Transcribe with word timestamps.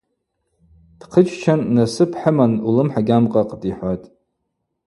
Дхъыччан:– 0.99 1.61
Насып 1.75 2.11
хӏыман 2.19 2.53
улымхӏа 2.67 3.01
гьамкъакътӏ,– 3.07 3.67
йхӏватӏ. 3.71 4.05